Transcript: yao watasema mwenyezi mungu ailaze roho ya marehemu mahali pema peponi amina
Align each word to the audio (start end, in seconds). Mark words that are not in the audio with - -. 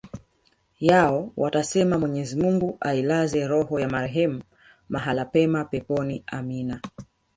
yao 0.79 1.31
watasema 1.37 1.99
mwenyezi 1.99 2.35
mungu 2.35 2.77
ailaze 2.81 3.47
roho 3.47 3.79
ya 3.79 3.89
marehemu 3.89 4.41
mahali 4.89 5.25
pema 5.25 5.65
peponi 5.65 6.23
amina 6.27 6.81